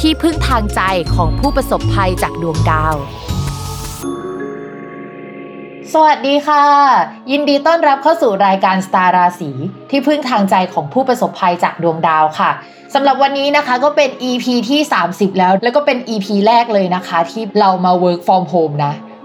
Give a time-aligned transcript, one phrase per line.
[0.00, 0.80] ที่พึ่งทางใจ
[1.14, 2.96] ของผู้ประสบภัยจากดวงดาว
[5.92, 6.64] สวัสดีค่ะ
[7.30, 9.50] ยินดีต้อนรับเข้าสู่รายการสตาร์ราศี
[9.90, 12.50] ที่พึ่งทางใจของผู้ประสบภัยจากดวงดาวค่ะ
[12.94, 18.92] สำหรับวันนี้นะคะก็เป็น EP ที่ 30 แล้ว แล้วก็เป็น EP แรกเลยนะคะ ที่เรามา work from home นะ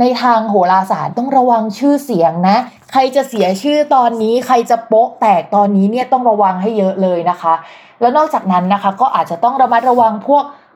[0.00, 2.56] ในทางโหราศาสตร์ต้องระวังชื่อเสียงนะ
[2.92, 7.54] ใครจะเสียชื่อตอนนี้ ใครจะโป๊ะแตกตอนนี้เนี่ยต้องระวังให้เยอะเลยนะคะ
[8.00, 10.44] แล้วนอกจากนั้นนะคะ ก็อาจจะต้องระมัดระวังพวก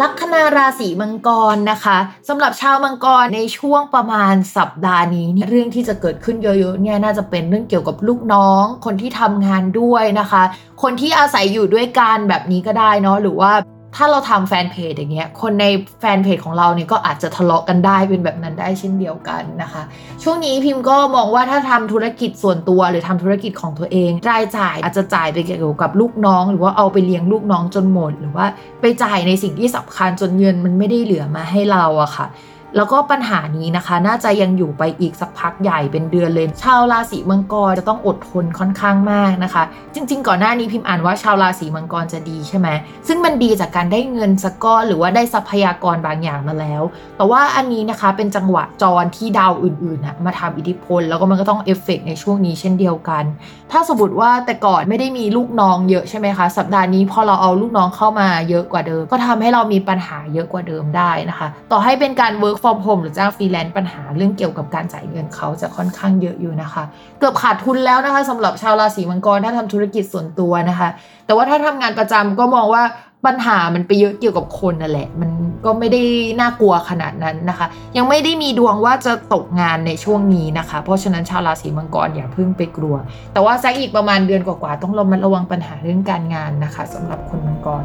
[0.00, 1.98] ลัคนาราศีมังกรนะคะ
[2.28, 10.42] สำหรับชาวมังกรในช่วงประมาณสัปดาห์นี้เนี่ยเรื่องที่จะเกิดขึ้นเยอะๆเนี่ยน่าจะเป็นเรื่องเกี่ยวกับลูกน้อง คนที่ทำงานด้วยนะคะ
[10.82, 13.52] คนที่อาศัยอยู่ด้วยกันแบบนี้ก็ได้เนาะหรือว่า
[13.96, 15.66] ถ้าเราทำแฟนเพจอย่างเงี้ย คนใน
[16.00, 19.82] แฟนเพจของเราเนี่ยก็อาจจะทะเลาะกันได้เป็นแบบนั้นได้เช่นเดียวกันนะคะ
[20.22, 28.46] ช่วงนี้พิมพ์ก็มองว่าถ้าทำธุรกิจส่วนตัวหรือทำธุรกิจของตัวเอง รายจ่ายอาจจะจ่ายไปเกี่ยวกับลูกน้อง หรือว่าเอาไปเลี้ยงลูกน้องจนหมด หรือว่า
[28.80, 32.26] ไปจ่ายในสิ่งที่สำคัญจนเงินมันไม่ได้เหลือมาให้เราอะค่ะ
[32.76, 39.62] แล้วก็ปัญหานี้นะคะ น่าจะยังอยู่ไปอีกสักพักใหญ่เป็นเดือนเลย ชาวราศีมังกรจะต้องอดทนค่อนข้างมากนะคะ
[39.94, 42.68] จริง ๆ ก่อนหน้านี้พิมพ์อ่านว่าชาวราศีมังกรจะดีใช่ไหม
[43.08, 46.82] ซึ่งมันดีจากการได้เงินสักก้อนหรือว่าได้ทรัพยากรบางอย่างมาแล้ว
[47.16, 53.24] แต่ว่าอันนี้นะคะเป็นจังหวะจรที่ดาวอื่นๆมาทำอิทธิพล แล้วก็มันก็ต้องเอฟเฟกในช่วงนี้เช่นเดียวกัน
[53.72, 66.84] ถ้าสมมติว่าแต่ก่อนไม่ได้มีลูกน้องเยอะใช่ไหมคะสัปดาห์นี้พอเราเอาลูกน้องเข้ามาเยอะกว่าเดิม ก็ทำให้เรามีปัญหาเยอะกว่าเดิมได้นะคะ ต่อให้เป็นการ work from home หรือจ้างฟรีแลนซ์ปัญหาเรื่องเกี่ยวกับการจ่ายเงินเขาจะค่อนข้างเยอะอยู่นะคะ
[67.18, 70.88] เกือบขาดทุนแล้วนะคะสำหรับชาวราศีมังกรถ้าทำธุรกิจส่วนตัวนะคะ
[71.26, 72.84] แต่ว่าถ้าทำงานประจำก็มองว่า
[73.26, 75.30] ปัญหามันไปเยอะเกี่ยวกับคนนั่นแหละ มัน
[75.64, 76.02] ก็ไม่ได้
[76.40, 77.66] น่ากลัวขนาดนั้นนะคะ
[77.96, 82.94] ยังไม่ได้มีดวงว่าจะตกงานในช่วงนี้นะคะ เพราะฉะนั้นชาวราศีมังกรอย่าเพิ่งไปกลัว
[83.32, 87.84] แต่ว่าสักอีกประมาณเดือนกว่าๆต้องระมัดระวังปัญหาเรื่องการงานนะคะสำหรับคนมังกร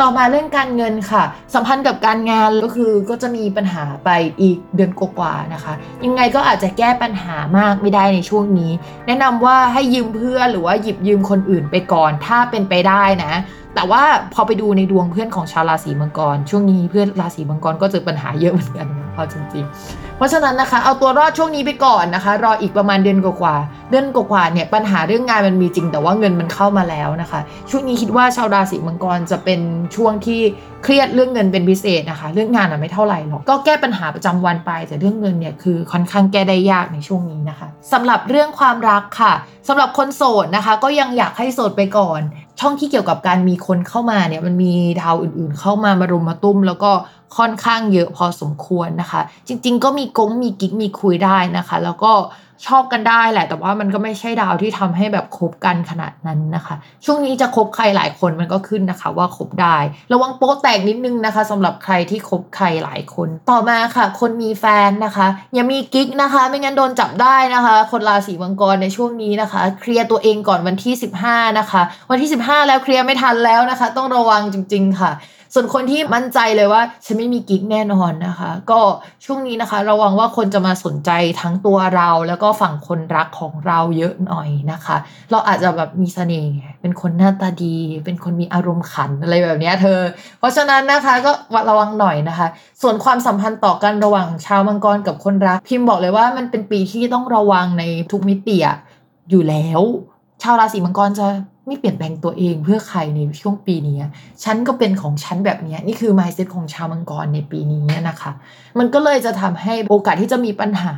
[0.00, 1.22] ต่อมาเรื่องการเงินค่ะ
[1.54, 4.10] สัมพันธ์กับการงานก็คือก็จะมีปัญหาไป
[4.40, 5.72] อีกเดือนกว่าๆนะคะ
[6.04, 8.72] ยังไงก็อาจจะแก้ปัญหามากไม่ได้ในช่วงนี้
[9.06, 13.32] แนะนำว่าให้ยืมเพื่อนหรือว่าหยิบยืมคนอื่นไปก่อน ถ้าเป็นไปได้นะ
[13.74, 14.02] แต่ว่า
[14.34, 23.56] พอไปดูในดวงเพื่อนของชาวราศีมังกร ช่วงนี้เพื่อนราศีมังกรก็เจอปัญหาเยอะเหมือนกันนะเอาจริงๆ เพราะฉะนั้นนะคะ เอาตัวรอดช่วงนี้ไปก่อนนะคะ รออีกประมาณเดือนกว่า
[23.90, 27.40] เดือนกว่าเนี่ยปัญหาเรื่องงานมันมีจริง แต่ว่าเงินมันเข้ามาแล้วนะคะ
[27.70, 29.60] ช่วงนี้คิดว่าชาวราศีมังกรจะเป็น
[29.96, 30.40] ช่วงที่
[30.84, 39.32] เครียดเรื่องเงินเป็นพิเศษนะคะ เรื่องงานอะไม่เท่าไหร่หรอกก็แก้ปัญหาประจำวันไป แต่เรื่องเงินเนี่ยคือค่อนข้างแก้ได้ยากในช่วงนี้นะคะสำหรับเรื่องความรักค่ะ
[39.68, 42.20] สำหรับคนโสดนะคะ ก็ยังอยากให้โสดไปก่อน
[42.60, 46.90] ช่องที่เกี่ยวกับการมีคนเข้ามาเนี่ยมันมีดาวอื่นๆ เข้ามามารุมมาตุ้ม แล้วก็
[47.36, 52.12] ค่อนข้างเยอะพอสมควรนะคะ จริง ๆ ก็มีกงมีกิ๊กมีคุยได้นะคะ แล้วก็
[52.66, 56.74] ชอบกันได้แหละ แต่ว่ามันก็ไม่ใช่ดาวที่ทำให้แบบคบกันขนาดนั้นนะคะ
[57.04, 59.76] ช่วงนี้จะคบใครหลายคนมันก็ขึ้นนะคะ ว่าคบได้
[60.12, 70.94] ระวังโป๊แตกนิดนึงนะคะสำหรับใครที่คบใครหลายคน ต่อมาค่ะ คนมีแฟนนะคะ อย่ามีกิ๊กนะคะ ไม่งั้นโดนจับได้นะคะ คนราศีมังกรในช่วงนี้นะคะ เคลียร์ตัวเองก่อนวันที่
[71.26, 75.12] 15 นะคะ วันที่ 15 แล้วเคลียร์ไม่ทันแล้วนะคะ ต้องระวังจริง ๆ ค่ะ
[75.54, 78.80] ส่วนคนที่มั่นใจเลยว่าฉันไม่มีกิ๊กแน่นอนนะคะ ก็
[79.24, 84.96] ช่วงนี้นะคะ ระวังว่าคนจะมาสนใจทั้งตัวเรา แล้วก็ฝั่งคนรักของเราเยอะหน่อยนะคะ
[85.30, 90.00] เราอาจจะแบบมีเสน่ห์เป็นคนหน้าตาดี เป็นคนมีอารมณ์ขันอะไรแบบนี้เธอ
[90.38, 91.32] เพราะฉะนั้นนะคะก็
[91.70, 92.46] ระวังหน่อยนะคะ
[92.82, 98.56] ส่วนความสัมพันธ์ต่อกันระหว่างชาวมังกรกับคนรัก พิมพ์บอกเลยว่ามันเป็นปีที่ต้องระวังในทุกมิติ
[99.30, 99.82] อยู่แล้ว
[100.44, 101.26] ชาวราศีมังกรจะ
[101.66, 103.98] ไม่เปลี่ยนแปลงตัวเองเพื่อใครในช่วงปีนี้
[104.44, 108.30] ฉันก็เป็นของฉันแบบนี้นี่คือ mindset ของชาวมังกรในปีนี้นะคะ
[108.78, 110.94] มันก็เลยจะทำให้โอกาสที่จะมีปัญหา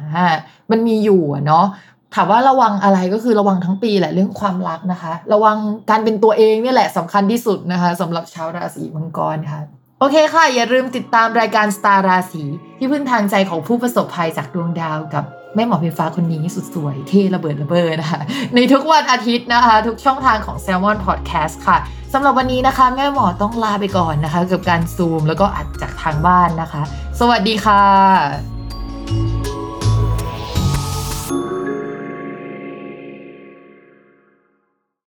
[0.70, 1.66] มันมีอยู่เนาะ
[2.14, 5.56] ถามว่าระวังอะไรก็คือระวังทั้งปีแหละเรื่องความรักนะคะ ระวัง
[5.90, 9.60] การเป็นตัวเองนี่แหละสำคัญที่สุดนะคะสำหรับชาวราศีมังกรค่ะ
[10.00, 12.44] โอเคค่ะ อย่าลืมติดตามรายการสตาร์ราศี
[12.78, 15.24] ที่พึ่งทางใจของผู้ประสบภัยจากดวงดาวกับ
[15.56, 18.20] แม่หมอไฟฟ้าคนนี้สุดสวยเท่ระเบิดระเบิดนะคะ
[18.54, 21.78] ในทุกวันอาทิตย์นะคะ ทุกช่องทางของ Salmon Podcast ค่ะ
[22.12, 26.82] สำหรับวันนี้นะคะ แม่หมอต้องลาไปก่อนนะคะ กับการซูมแล้วก็อัดจากทางบ้านนะคะ
[27.20, 28.55] สวัสดีค่ะ